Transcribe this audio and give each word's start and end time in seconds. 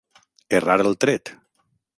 Errar 0.59 0.79
el 0.85 0.97
tret. 1.05 1.35